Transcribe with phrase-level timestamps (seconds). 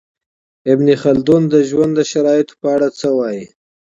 [0.71, 3.45] ابن خلدون د ژوند د شرایطو په اړه څه وايي؟